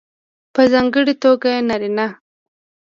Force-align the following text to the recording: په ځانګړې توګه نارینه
په 0.53 0.61
ځانګړې 0.71 1.13
توګه 1.23 1.51
نارینه 1.67 2.07